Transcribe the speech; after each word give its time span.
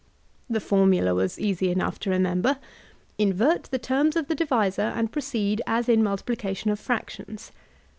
The 0.49 0.59
formula 0.59 1.13
was 1.13 1.37
easy 1.39 1.69
enough 1.69 1.99
to 1.99 2.09
remember; 2.09 2.57
''Invert 3.19 3.69
the 3.69 3.77
terms 3.77 4.15
of 4.15 4.29
the 4.29 4.33
divisor 4.33 4.81
and 4.81 5.11
proceed 5.11 5.61
as 5.67 5.87
in 5.87 6.01
multiplication 6.01 6.71
of 6.71 6.79
fractions. 6.79 7.51